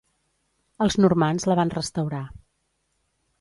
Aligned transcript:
Els 0.85 0.97
normands 1.05 1.45
la 1.51 1.59
van 1.61 1.73
restaurar. 1.75 2.23